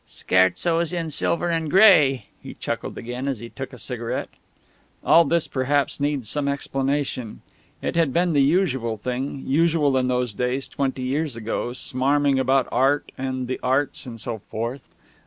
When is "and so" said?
14.07-14.39